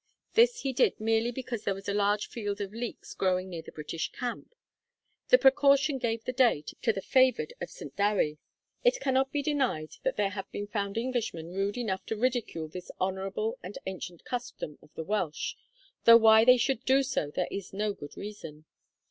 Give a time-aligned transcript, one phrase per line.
[0.33, 3.71] This he did merely because there was a large field of leeks growing near the
[3.71, 4.55] British camp.
[5.27, 7.95] The precaution gave the day to the favoured of St.
[7.95, 8.39] Dewi.
[8.83, 12.89] It cannot be denied that there have been found Englishmen rude enough to ridicule this
[12.99, 15.53] honourable and ancient custom of the Welsh,
[16.05, 18.65] though why they should do so there is no good reason.